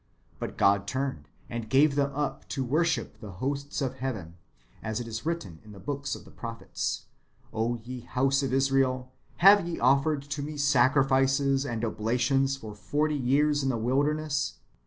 [0.39, 4.33] But God turned, and gave them up to worship the hosts of heaven;
[4.81, 7.05] as it is written in the book of the prophets:
[7.45, 9.11] ^ O ye house of Israel,
[9.45, 14.55] have ye offered to me sacrifices and oblations for forty years in the wilderness